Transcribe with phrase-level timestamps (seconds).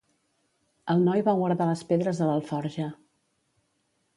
[0.93, 2.89] El noi va guardar les pedres a l'alforja.